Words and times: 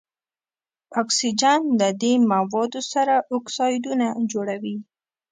اکسیجن 1.01 1.61
له 1.79 1.87
دې 2.01 2.13
موادو 2.31 2.81
سره 2.93 3.13
اکسایدونه 3.37 4.07
جوړوي. 4.31 4.75